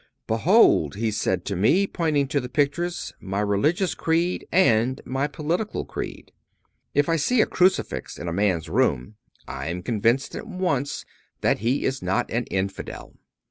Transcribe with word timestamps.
"Behold!" 0.25 0.95
he 0.95 1.11
said 1.11 1.45
to 1.45 1.55
me, 1.55 1.85
pointing 1.85 2.27
to 2.29 2.39
the 2.39 2.49
pictures, 2.49 3.13
"my 3.21 3.39
religious 3.39 3.93
creed 3.93 4.47
and 4.51 4.99
my 5.05 5.27
political 5.27 5.85
creed." 5.85 6.31
If 6.95 7.07
I 7.07 7.17
see 7.17 7.39
a 7.39 7.45
crucifix 7.45 8.17
in 8.17 8.27
a 8.27 8.33
man's 8.33 8.67
room 8.67 9.13
I 9.47 9.67
am 9.67 9.83
convinced 9.83 10.35
at 10.35 10.47
once 10.47 11.05
that 11.41 11.59
he 11.59 11.85
is 11.85 12.01
not 12.01 12.31
an 12.31 12.45
infidel. 12.45 13.13